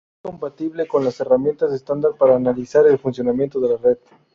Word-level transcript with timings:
Es 0.23 0.31
compatible 0.31 0.87
con 0.87 1.05
las 1.05 1.19
herramientas 1.19 1.71
estándar 1.73 2.13
para 2.17 2.35
analizar 2.35 2.87
el 2.87 2.97
funcionamiento 2.97 3.59
de 3.59 3.69
la 3.69 3.77
red. 3.77 3.97